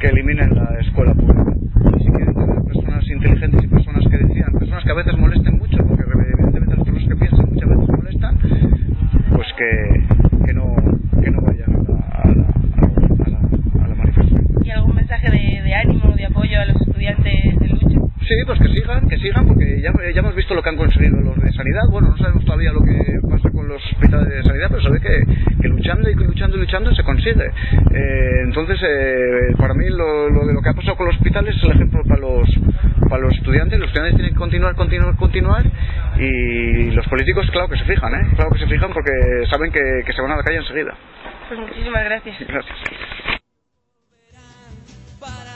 que 0.00 0.06
eliminen 0.08 0.54
la 0.54 0.78
escuela 0.80 1.14
pública. 1.14 1.52
Si 1.98 2.08
quieren 2.10 2.34
tener 2.34 2.62
personas 2.64 3.08
inteligentes 3.08 3.64
y 3.64 3.66
personas 3.68 4.04
que 4.08 4.18
decidan, 4.18 4.52
personas 4.58 4.84
que 4.84 4.90
a 4.90 4.94
veces 4.94 5.18
molesten 5.18 5.58
mucho, 5.58 5.78
porque 5.86 6.04
evidentemente 6.04 6.76
las 6.76 6.84
personas 6.84 7.08
que 7.08 7.16
piensan 7.16 7.48
muchas 7.50 7.68
veces 7.68 7.88
molestan, 7.88 8.38
pues 9.34 9.48
que, 9.58 10.04
que, 10.46 10.52
no, 10.54 10.74
que 11.22 11.30
no 11.30 11.40
vayan 11.42 11.74
a 11.74 11.82
la, 11.88 11.98
a 12.22 12.28
la, 12.28 12.46
a 13.24 13.28
la, 13.28 13.84
a 13.84 13.88
la 13.88 13.94
manifestación. 13.94 14.46
¿Y 14.64 14.70
algún 14.70 14.94
mensaje 14.96 15.30
de, 15.30 15.62
de 15.62 15.74
ánimo, 15.74 16.14
de 16.14 16.26
apoyo 16.26 16.60
a 16.60 16.64
los 16.66 16.80
estudiantes 16.80 17.58
de 17.58 17.68
lucha? 17.68 17.98
Sí, 18.32 18.38
pues 18.46 18.58
que 18.60 18.68
sigan, 18.68 19.06
que 19.10 19.18
sigan, 19.18 19.46
porque 19.46 19.78
ya, 19.82 19.92
ya 20.14 20.20
hemos 20.20 20.34
visto 20.34 20.54
lo 20.54 20.62
que 20.62 20.70
han 20.70 20.76
conseguido 20.76 21.20
los 21.20 21.36
de 21.36 21.52
sanidad. 21.52 21.82
Bueno, 21.90 22.08
no 22.08 22.16
sabemos 22.16 22.42
todavía 22.46 22.72
lo 22.72 22.80
que 22.80 23.20
pasa 23.28 23.50
con 23.50 23.68
los 23.68 23.84
hospitales 23.92 24.26
de 24.26 24.42
sanidad, 24.42 24.68
pero 24.70 24.82
sabe 24.82 25.00
que, 25.00 25.22
que 25.60 25.68
luchando 25.68 26.08
y 26.08 26.14
luchando 26.14 26.56
y 26.56 26.60
luchando 26.60 26.94
se 26.94 27.04
consigue. 27.04 27.44
Eh, 27.44 28.40
entonces, 28.44 28.80
eh, 28.82 29.54
para 29.58 29.74
mí 29.74 29.84
lo, 29.90 30.30
lo 30.30 30.46
de 30.46 30.54
lo 30.54 30.62
que 30.62 30.70
ha 30.70 30.72
pasado 30.72 30.96
con 30.96 31.08
los 31.08 31.16
hospitales 31.16 31.54
es 31.56 31.62
el 31.62 31.72
ejemplo 31.72 32.00
para 32.08 32.20
los, 32.20 32.48
para 33.10 33.20
los 33.20 33.34
estudiantes. 33.34 33.78
Los 33.78 33.88
estudiantes 33.88 34.16
tienen 34.16 34.32
que 34.32 34.38
continuar, 34.38 34.74
continuar, 34.76 35.14
continuar. 35.16 35.64
Y 36.18 36.90
los 36.92 37.06
políticos, 37.08 37.46
claro 37.50 37.68
que 37.68 37.76
se 37.76 37.84
fijan, 37.84 38.14
¿eh? 38.14 38.28
Claro 38.34 38.50
que 38.50 38.60
se 38.60 38.66
fijan 38.66 38.94
porque 38.94 39.12
saben 39.50 39.70
que, 39.70 40.04
que 40.06 40.12
se 40.14 40.22
van 40.22 40.30
a 40.30 40.36
la 40.36 40.42
calle 40.42 40.56
enseguida. 40.56 40.94
Pues 41.48 41.60
muchísimas 41.60 42.02
gracias. 42.04 42.36
Gracias. 42.48 43.41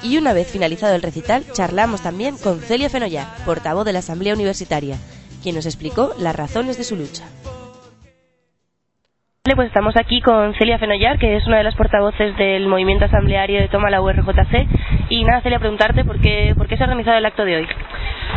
Y 0.08 0.18
una 0.18 0.32
vez 0.32 0.52
finalizado 0.52 0.94
el 0.94 1.02
recital, 1.02 1.42
charlamos 1.52 2.00
también 2.00 2.36
con 2.38 2.60
Celia 2.60 2.88
Fenollar, 2.88 3.26
portavoz 3.44 3.84
de 3.84 3.92
la 3.92 3.98
Asamblea 3.98 4.34
Universitaria, 4.34 4.94
quien 5.42 5.56
nos 5.56 5.66
explicó 5.66 6.14
las 6.20 6.36
razones 6.36 6.78
de 6.78 6.84
su 6.84 6.94
lucha. 6.94 7.24
Vale, 9.44 9.56
pues 9.56 9.66
estamos 9.66 9.96
aquí 9.96 10.20
con 10.20 10.54
Celia 10.54 10.78
Fenollar, 10.78 11.18
que 11.18 11.36
es 11.36 11.44
una 11.48 11.58
de 11.58 11.64
las 11.64 11.74
portavoces 11.74 12.36
del 12.36 12.68
movimiento 12.68 13.06
asambleario 13.06 13.60
de 13.60 13.66
Toma 13.66 13.90
la 13.90 14.00
URJC. 14.00 14.68
Y 15.08 15.24
nada, 15.24 15.40
Celia, 15.40 15.58
preguntarte 15.58 16.04
por 16.04 16.20
qué, 16.20 16.54
por 16.56 16.68
qué 16.68 16.76
se 16.76 16.84
ha 16.84 16.86
organizado 16.86 17.18
el 17.18 17.26
acto 17.26 17.44
de 17.44 17.56
hoy. 17.56 17.68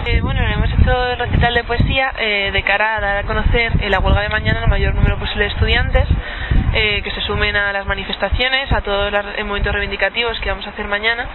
Eh, 0.07 0.21
bueno, 0.21 0.39
hemos 0.41 0.69
hecho 0.71 1.05
el 1.05 1.19
recital 1.19 1.53
de 1.53 1.63
poesía 1.65 2.13
eh, 2.19 2.49
de 2.51 2.63
cara 2.63 2.97
a 2.97 3.01
dar 3.01 3.17
a 3.17 3.27
conocer 3.27 3.73
en 3.79 3.91
la 3.91 3.99
huelga 3.99 4.21
de 4.21 4.29
mañana 4.29 4.63
el 4.63 4.69
mayor 4.69 4.95
número 4.95 5.19
posible 5.19 5.43
de 5.43 5.51
estudiantes 5.51 6.07
eh, 6.73 7.01
que 7.03 7.11
se 7.11 7.21
sumen 7.21 7.55
a 7.55 7.73
las 7.73 7.85
manifestaciones, 7.85 8.71
a 8.71 8.81
todos 8.81 9.11
los 9.11 9.25
momentos 9.45 9.73
reivindicativos 9.73 10.39
que 10.39 10.49
vamos 10.49 10.65
a 10.67 10.69
hacer 10.69 10.87
mañana. 10.87 11.27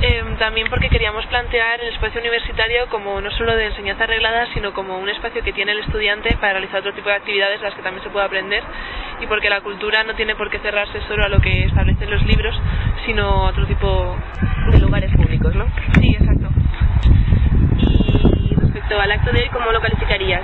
Eh, 0.00 0.22
también 0.38 0.68
porque 0.70 0.88
queríamos 0.88 1.26
plantear 1.26 1.80
el 1.80 1.88
espacio 1.88 2.20
universitario 2.20 2.86
como 2.88 3.20
no 3.20 3.32
solo 3.32 3.56
de 3.56 3.66
enseñanza 3.66 4.04
arreglada, 4.04 4.46
sino 4.54 4.72
como 4.72 4.96
un 4.96 5.08
espacio 5.08 5.42
que 5.42 5.52
tiene 5.52 5.72
el 5.72 5.80
estudiante 5.80 6.36
para 6.36 6.52
realizar 6.52 6.80
otro 6.80 6.94
tipo 6.94 7.08
de 7.08 7.16
actividades 7.16 7.60
las 7.60 7.74
que 7.74 7.82
también 7.82 8.04
se 8.04 8.10
puede 8.10 8.24
aprender 8.24 8.62
y 9.20 9.26
porque 9.26 9.50
la 9.50 9.60
cultura 9.60 10.04
no 10.04 10.14
tiene 10.14 10.36
por 10.36 10.50
qué 10.50 10.60
cerrarse 10.60 11.00
solo 11.08 11.24
a 11.24 11.28
lo 11.28 11.40
que 11.40 11.64
establecen 11.64 12.10
los 12.10 12.24
libros, 12.24 12.54
sino 13.06 13.24
a 13.24 13.48
otro 13.48 13.66
tipo 13.66 14.16
de 14.70 14.78
lugares 14.78 15.10
públicos, 15.16 15.52
¿no? 15.56 15.66
Sí, 16.00 16.16
exacto. 16.18 16.48
Respecto 18.88 19.04
al 19.04 19.12
acto 19.12 19.32
de 19.32 19.42
hoy, 19.42 19.48
¿cómo 19.50 19.70
lo 19.70 19.82
calificarías? 19.82 20.40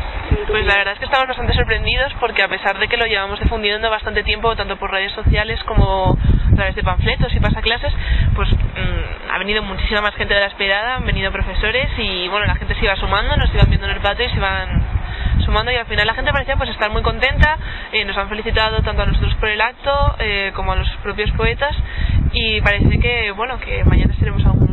Pues 0.49 0.67
la 0.67 0.75
verdad 0.77 0.93
es 0.93 0.99
que 0.99 1.07
estamos 1.07 1.27
bastante 1.29 1.55
sorprendidos 1.55 2.13
porque 2.21 2.43
a 2.43 2.49
pesar 2.49 2.79
de 2.79 2.89
que 2.89 2.99
lo 2.99 3.07
llevamos 3.07 3.41
difundiendo 3.41 3.89
bastante 3.89 4.23
tiempo, 4.23 4.55
tanto 4.55 4.77
por 4.77 4.91
redes 4.91 5.13
sociales 5.13 5.59
como 5.65 6.19
a 6.53 6.55
través 6.55 6.75
de 6.75 6.83
panfletos 6.83 7.33
y 7.33 7.41
pasaclases, 7.41 7.91
pues 8.35 8.53
mmm, 8.53 9.33
ha 9.33 9.39
venido 9.39 9.63
muchísima 9.63 10.03
más 10.03 10.15
gente 10.17 10.35
de 10.35 10.41
la 10.41 10.49
esperada, 10.49 10.97
han 10.97 11.07
venido 11.07 11.33
profesores 11.33 11.89
y 11.97 12.29
bueno, 12.29 12.45
la 12.45 12.57
gente 12.57 12.75
se 12.75 12.85
iba 12.85 12.95
sumando, 12.97 13.35
nos 13.35 13.49
iban 13.55 13.67
viendo 13.71 13.87
en 13.87 13.95
el 13.95 14.03
patio 14.03 14.27
y 14.27 14.29
se 14.29 14.37
iban 14.37 14.83
sumando 15.43 15.73
y 15.73 15.77
al 15.77 15.87
final 15.87 16.07
la 16.07 16.15
gente 16.15 16.31
parecía 16.31 16.57
pues 16.57 16.69
estar 16.69 16.91
muy 16.91 17.01
contenta, 17.01 17.57
eh, 17.93 18.05
nos 18.05 18.17
han 18.19 18.29
felicitado 18.29 18.83
tanto 18.83 19.05
a 19.05 19.07
nosotros 19.07 19.35
por 19.37 19.49
el 19.49 19.61
acto 19.63 20.17
eh, 20.19 20.53
como 20.55 20.73
a 20.73 20.77
los 20.77 20.91
propios 21.03 21.31
poetas 21.31 21.75
y 22.33 22.61
parece 22.61 22.99
que 22.99 23.31
bueno 23.31 23.59
que 23.59 23.85
mañana 23.85 24.13
pocos 24.21 24.57
más. 24.57 24.64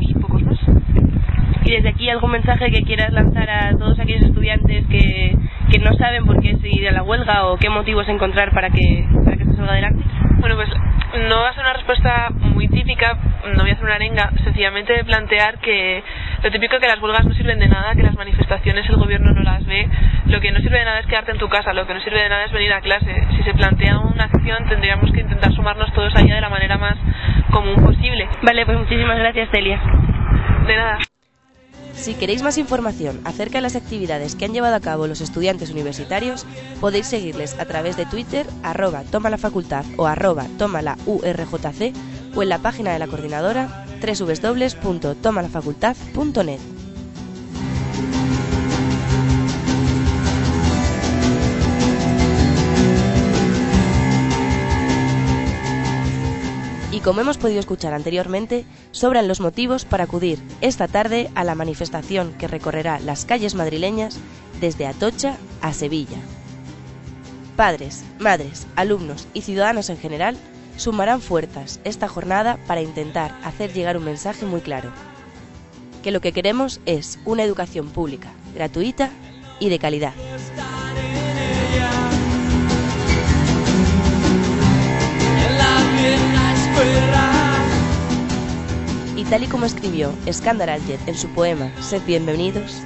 Y 1.71 1.75
desde 1.75 1.87
aquí 1.87 2.09
algún 2.09 2.31
mensaje 2.31 2.69
que 2.69 2.83
quieras 2.83 3.13
lanzar 3.13 3.49
a 3.49 3.77
todos 3.77 3.97
aquellos 3.97 4.23
estudiantes 4.23 4.85
que, 4.87 5.33
que 5.71 5.79
no 5.79 5.93
saben 5.93 6.25
por 6.25 6.41
qué 6.41 6.57
seguir 6.57 6.89
a 6.89 6.91
la 6.91 7.01
huelga 7.01 7.45
o 7.45 7.55
qué 7.55 7.69
motivos 7.69 8.09
encontrar 8.09 8.51
para 8.51 8.69
que, 8.71 9.07
para 9.23 9.37
que 9.37 9.45
se 9.45 9.55
salga 9.55 9.71
adelante. 9.71 10.03
Bueno, 10.41 10.57
pues 10.57 10.67
no 11.29 11.39
va 11.39 11.47
a 11.47 11.53
ser 11.53 11.63
una 11.63 11.71
respuesta 11.71 12.29
muy 12.41 12.67
típica, 12.67 13.17
no 13.55 13.61
voy 13.61 13.69
a 13.69 13.73
hacer 13.73 13.85
una 13.85 13.95
arenga, 13.95 14.33
sencillamente 14.43 15.01
plantear 15.05 15.59
que 15.59 16.03
lo 16.43 16.51
típico 16.51 16.75
es 16.75 16.81
que 16.81 16.89
las 16.89 17.01
huelgas 17.01 17.23
no 17.23 17.33
sirven 17.35 17.59
de 17.59 17.69
nada, 17.69 17.95
que 17.95 18.03
las 18.03 18.15
manifestaciones 18.15 18.89
el 18.89 18.97
gobierno 18.97 19.31
no 19.31 19.41
las 19.41 19.65
ve, 19.65 19.87
lo 20.25 20.41
que 20.41 20.51
no 20.51 20.59
sirve 20.59 20.77
de 20.77 20.83
nada 20.83 20.99
es 20.99 21.05
quedarte 21.05 21.31
en 21.31 21.37
tu 21.37 21.47
casa, 21.47 21.71
lo 21.71 21.87
que 21.87 21.93
no 21.93 22.01
sirve 22.01 22.21
de 22.21 22.27
nada 22.27 22.43
es 22.43 22.51
venir 22.51 22.73
a 22.73 22.81
clase. 22.81 23.15
Si 23.37 23.43
se 23.43 23.53
plantea 23.53 23.97
una 23.97 24.25
acción 24.25 24.67
tendríamos 24.67 25.09
que 25.13 25.21
intentar 25.21 25.53
sumarnos 25.53 25.89
todos 25.93 26.13
allá 26.17 26.35
de 26.35 26.41
la 26.41 26.49
manera 26.49 26.77
más 26.77 26.97
común 27.49 27.75
posible. 27.75 28.27
Vale, 28.41 28.65
pues 28.65 28.77
muchísimas 28.77 29.17
gracias 29.17 29.47
Celia. 29.53 29.79
De 30.67 30.75
nada. 30.75 30.97
Si 32.01 32.15
queréis 32.15 32.41
más 32.41 32.57
información 32.57 33.21
acerca 33.25 33.59
de 33.59 33.61
las 33.61 33.75
actividades 33.75 34.35
que 34.35 34.45
han 34.45 34.53
llevado 34.53 34.75
a 34.75 34.79
cabo 34.79 35.05
los 35.05 35.21
estudiantes 35.21 35.69
universitarios, 35.69 36.47
podéis 36.79 37.05
seguirles 37.05 37.53
a 37.59 37.65
través 37.65 37.95
de 37.95 38.07
Twitter, 38.07 38.47
arroba 38.63 39.03
toma 39.03 39.29
o 39.97 40.07
arroba 40.07 40.47
toma 40.57 40.81
o 41.05 41.21
en 42.41 42.49
la 42.49 42.57
página 42.57 42.91
de 42.91 42.97
la 42.97 43.05
coordinadora 43.05 43.85
www.tomalafacultad.net. 44.01 46.80
Como 57.03 57.21
hemos 57.21 57.39
podido 57.39 57.59
escuchar 57.59 57.95
anteriormente, 57.95 58.63
sobran 58.91 59.27
los 59.27 59.39
motivos 59.39 59.85
para 59.85 60.03
acudir 60.03 60.39
esta 60.61 60.87
tarde 60.87 61.31
a 61.33 61.43
la 61.43 61.55
manifestación 61.55 62.33
que 62.33 62.47
recorrerá 62.47 62.99
las 62.99 63.25
calles 63.25 63.55
madrileñas 63.55 64.19
desde 64.59 64.85
Atocha 64.85 65.37
a 65.61 65.73
Sevilla. 65.73 66.19
Padres, 67.55 68.03
madres, 68.19 68.67
alumnos 68.75 69.27
y 69.33 69.41
ciudadanos 69.41 69.89
en 69.89 69.97
general 69.97 70.37
sumarán 70.77 71.21
fuerzas 71.21 71.79
esta 71.85 72.07
jornada 72.07 72.59
para 72.67 72.81
intentar 72.81 73.35
hacer 73.43 73.73
llegar 73.73 73.97
un 73.97 74.05
mensaje 74.05 74.45
muy 74.45 74.61
claro. 74.61 74.91
Que 76.03 76.11
lo 76.11 76.21
que 76.21 76.33
queremos 76.33 76.81
es 76.85 77.17
una 77.25 77.43
educación 77.43 77.89
pública, 77.89 78.31
gratuita 78.53 79.09
y 79.59 79.69
de 79.69 79.79
calidad. 79.79 80.13
Y 89.15 89.23
tal 89.25 89.43
y 89.43 89.47
como 89.47 89.65
escribió 89.65 90.13
Skandar 90.31 90.69
en 90.69 91.15
su 91.15 91.27
poema 91.29 91.71
Sed 91.81 92.01
bienvenidos, 92.05 92.81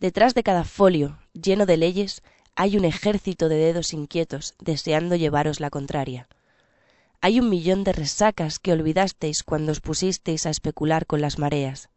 detrás 0.00 0.34
de 0.34 0.42
cada 0.42 0.64
folio 0.64 1.18
lleno 1.32 1.66
de 1.66 1.76
leyes 1.76 2.22
hay 2.56 2.76
un 2.76 2.84
ejército 2.84 3.48
de 3.48 3.56
dedos 3.56 3.92
inquietos 3.92 4.54
deseando 4.60 5.16
llevaros 5.16 5.60
la 5.60 5.70
contraria. 5.70 6.28
Hay 7.20 7.40
un 7.40 7.48
millón 7.48 7.84
de 7.84 7.92
resacas 7.92 8.58
que 8.58 8.72
olvidasteis 8.72 9.42
cuando 9.42 9.72
os 9.72 9.80
pusisteis 9.80 10.46
a 10.46 10.50
especular 10.50 11.06
con 11.06 11.20
las 11.20 11.38
mareas. 11.38 11.88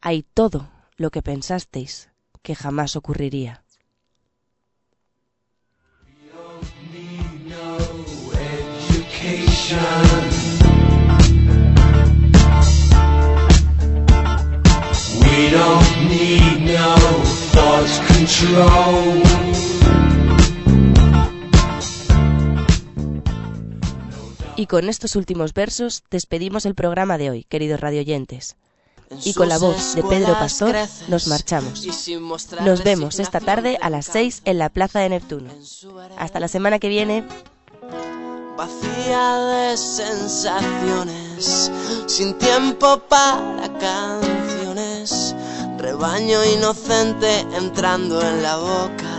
Hay 0.00 0.24
todo 0.34 0.70
lo 0.96 1.10
que 1.10 1.22
pensasteis 1.22 2.08
que 2.42 2.54
jamás 2.54 2.96
ocurriría. 2.96 3.62
Y 24.56 24.66
con 24.66 24.88
estos 24.88 25.16
últimos 25.16 25.54
versos 25.54 26.04
despedimos 26.10 26.66
el 26.66 26.74
programa 26.74 27.18
de 27.18 27.30
hoy, 27.30 27.44
queridos 27.44 27.80
radioyentes. 27.80 28.56
Y 29.24 29.34
con 29.34 29.48
la 29.48 29.58
voz 29.58 29.94
de 29.94 30.02
Pedro 30.02 30.34
Pastor 30.34 30.74
nos 31.08 31.26
marchamos. 31.26 31.86
Nos 32.62 32.84
vemos 32.84 33.20
esta 33.20 33.40
tarde 33.40 33.78
a 33.80 33.90
las 33.90 34.06
6 34.06 34.42
en 34.44 34.58
la 34.58 34.68
Plaza 34.68 35.00
de 35.00 35.10
Neptuno. 35.10 35.50
Hasta 36.16 36.40
la 36.40 36.48
semana 36.48 36.78
que 36.78 36.88
viene. 36.88 37.24
Vacía 38.56 39.38
de 39.38 39.76
sensaciones, 39.78 41.70
sin 42.06 42.34
tiempo 42.34 43.00
para 43.08 43.68
canciones, 43.78 45.34
rebaño 45.78 46.44
inocente 46.44 47.46
entrando 47.56 48.20
en 48.20 48.42
la 48.42 48.56
boca 48.58 49.14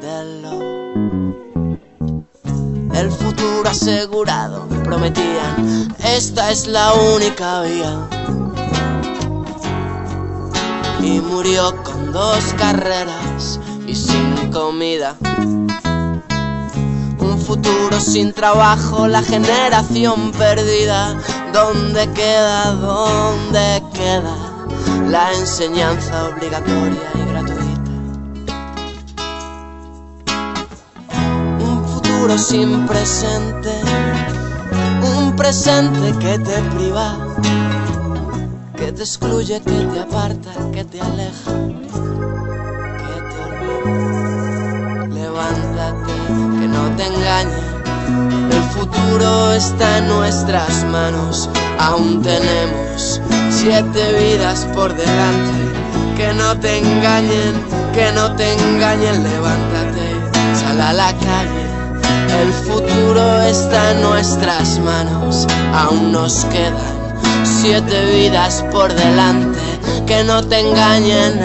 del 0.00 0.42
lobo. 0.42 1.78
El 2.94 3.10
futuro 3.10 3.68
asegurado, 3.68 4.68
prometían, 4.84 5.92
esta 6.04 6.52
es 6.52 6.68
la 6.68 6.94
única 6.94 7.62
vía. 7.62 8.08
Y 11.02 11.20
murió 11.20 11.74
con 11.82 12.12
dos 12.12 12.54
carreras 12.56 13.58
y 13.86 13.96
sin 13.96 14.52
comida. 14.52 15.16
Futuro 17.50 17.98
sin 17.98 18.32
trabajo, 18.32 19.08
la 19.08 19.22
generación 19.22 20.30
perdida. 20.30 21.18
¿Dónde 21.52 22.08
queda, 22.12 22.70
dónde 22.74 23.82
queda 23.92 24.36
la 25.08 25.32
enseñanza 25.32 26.28
obligatoria 26.28 27.10
y 27.12 27.28
gratuita? 27.28 27.90
Un 31.58 31.84
futuro 31.88 32.38
sin 32.38 32.86
presente, 32.86 33.72
un 35.02 35.34
presente 35.34 36.16
que 36.20 36.38
te 36.38 36.56
priva, 36.76 37.16
que 38.76 38.92
te 38.92 39.02
excluye, 39.02 39.60
que 39.60 39.86
te 39.92 39.98
aparta, 39.98 40.52
que 40.72 40.84
te 40.84 41.00
aleja, 41.00 41.50
te 47.00 47.06
engañe. 47.06 47.60
El 48.52 48.62
futuro 48.74 49.52
está 49.52 49.98
en 49.98 50.08
nuestras 50.08 50.84
manos. 50.84 51.48
Aún 51.78 52.22
tenemos 52.22 53.20
siete 53.50 54.02
vidas 54.18 54.66
por 54.74 54.94
delante. 54.94 55.60
Que 56.16 56.34
no 56.34 56.58
te 56.58 56.78
engañen, 56.78 57.54
que 57.94 58.12
no 58.12 58.36
te 58.36 58.52
engañen. 58.52 59.22
Levántate, 59.22 60.06
sal 60.60 60.80
a 60.80 60.92
la 60.92 61.12
calle. 61.14 61.64
El 62.42 62.52
futuro 62.52 63.40
está 63.42 63.92
en 63.92 64.02
nuestras 64.02 64.78
manos. 64.80 65.46
Aún 65.74 66.12
nos 66.12 66.44
quedan 66.46 67.00
siete 67.44 67.98
vidas 68.14 68.62
por 68.70 68.92
delante. 68.92 69.58
Que 70.06 70.22
no 70.24 70.42
te 70.42 70.60
engañen, 70.60 71.40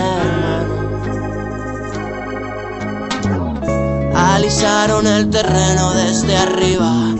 alisaron 4.15 5.05
el 5.07 5.29
terreno 5.29 5.93
desde 5.93 6.37
arriba 6.37 7.15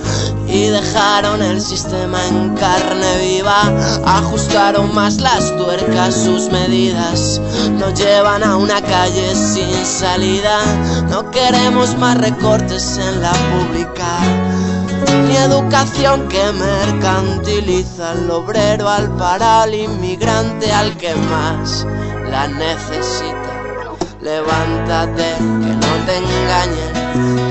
y 0.48 0.68
dejaron 0.68 1.42
el 1.42 1.62
sistema 1.62 2.26
en 2.28 2.56
carne 2.56 3.18
viva. 3.22 3.62
Ajustaron 4.06 4.94
más 4.96 5.18
las 5.18 5.56
tuercas, 5.58 6.16
sus 6.16 6.50
medidas 6.52 7.42
nos 7.72 7.94
llevan 7.94 8.44
a 8.44 8.56
una 8.58 8.82
calle 8.82 9.36
sin 9.36 9.86
salida. 9.86 10.60
No 11.10 11.30
queremos 11.32 11.98
más 11.98 12.18
recortes 12.18 12.98
en 12.98 13.22
la 13.22 13.34
pública. 13.34 14.20
Ni 15.28 15.36
educación 15.36 16.28
que 16.28 16.44
mercantiliza 16.52 18.12
al 18.12 18.30
obrero, 18.32 18.90
al 18.90 19.12
para, 19.18 19.64
al 19.64 19.74
inmigrante, 19.74 20.72
al 20.72 20.96
que 20.98 21.14
más 21.16 21.86
la 22.30 22.48
necesita. 22.48 23.45
Levántate, 24.26 25.36
que 25.38 25.74
no 25.84 25.94
te 26.08 26.18
engañen. 26.18 26.94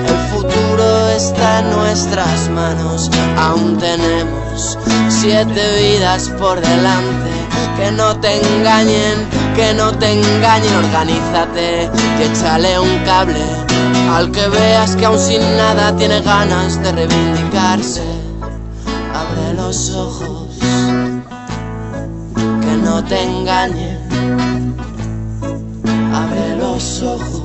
El 0.09 0.17
futuro 0.33 1.09
está 1.11 1.61
en 1.61 1.71
nuestras 1.71 2.51
manos. 2.51 3.13
Aún 3.39 3.79
tenemos 3.79 4.77
siete 5.09 5.63
vidas 5.79 6.31
por 6.31 6.61
delante. 6.61 7.31
que 7.77 7.93
no 7.93 8.19
te 8.19 8.41
engañen, 8.41 9.17
que 9.55 9.73
no 9.73 9.93
te 9.93 10.15
engañen, 10.15 10.75
organízate 10.75 11.91
y 12.19 12.23
échale 12.23 12.81
un 12.81 12.99
cable 13.05 13.45
al 14.13 14.33
que 14.33 14.49
veas 14.49 14.97
que 14.97 15.07
aún 15.07 15.19
sin 15.21 15.43
nada 15.57 15.95
tiene 15.97 16.21
ganas 16.23 16.83
de 16.83 16.91
reivindicarse. 16.91 18.03
Abre 19.15 19.55
los 19.55 19.91
ojos, 19.91 20.49
que 22.35 22.77
no 22.83 23.05
te 23.05 23.23
engañen, 23.23 24.74
abre 26.15 26.57
los 26.57 27.03
ojos. 27.03 27.44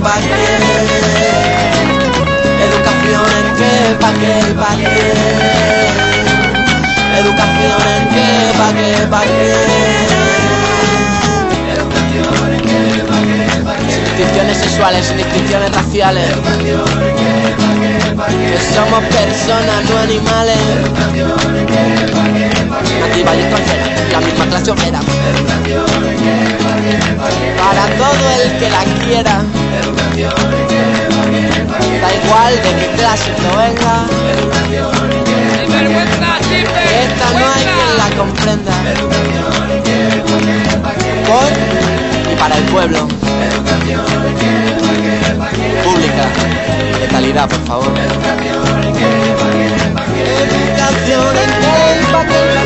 Pa' 0.00 0.16
qué, 0.20 0.28
pa' 0.30 1.10
qué. 1.16 1.30
Educación 2.66 3.28
en 3.38 3.48
qué, 3.58 3.72
pa' 4.00 4.14
qué, 4.20 4.34
pa' 4.54 4.76
qué. 4.76 4.94
Educación 7.20 7.82
en 7.96 8.04
qué, 8.14 8.28
pa' 8.58 8.72
qué, 8.74 8.90
pa' 9.10 9.22
qué. 9.22 9.54
Sin 13.90 14.04
distinciones 14.04 14.56
sexuales, 14.58 15.06
sin 15.06 15.16
distinciones 15.16 15.70
raciales. 15.72 16.28
Que 16.62 17.65
somos 18.74 19.04
personas, 19.04 19.84
no 19.90 19.98
animales. 19.98 20.56
Nativa 23.00 23.36
y 23.36 23.40
extranjera, 23.40 23.86
la 24.12 24.20
misma 24.20 24.46
clase 24.46 24.70
obrera. 24.70 25.00
Para 27.58 27.86
todo 27.96 28.30
el 28.42 28.58
que 28.58 28.70
la 28.70 28.84
quiera. 29.04 29.42
Da 32.00 32.14
igual 32.14 32.54
de 32.54 32.70
qué 32.80 32.88
clase 32.96 33.30
no 33.42 33.50
venga. 33.58 34.06
Esta 37.02 37.26
no 37.38 37.44
hay 37.52 37.64
quien 37.64 37.92
la 37.98 38.08
comprenda. 38.16 38.74
Por 41.26 42.32
y 42.32 42.36
para 42.36 42.56
el 42.56 42.64
pueblo. 42.64 43.25
Pública, 45.84 46.24
de 47.00 47.06
calidad, 47.08 47.48
por 47.48 47.60
favor. 47.66 47.92
Educación 50.76 51.36
en 51.36 51.50
Educación 51.60 52.56